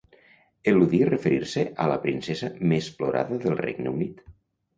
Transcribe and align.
Eludí 0.69 1.01
referir-se 1.09 1.65
a 1.85 1.89
la 1.91 1.99
princesa 2.07 2.49
més 2.73 2.89
plorada 3.03 3.39
del 3.45 3.61
Regne 3.61 3.95
Unit. 3.95 4.27